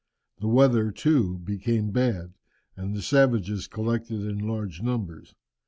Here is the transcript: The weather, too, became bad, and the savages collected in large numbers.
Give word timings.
The 0.39 0.47
weather, 0.47 0.89
too, 0.89 1.37
became 1.43 1.91
bad, 1.91 2.33
and 2.75 2.95
the 2.95 3.03
savages 3.03 3.67
collected 3.67 4.21
in 4.21 4.39
large 4.39 4.81
numbers. 4.81 5.35